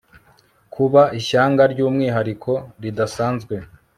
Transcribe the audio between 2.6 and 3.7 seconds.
ridasanzwe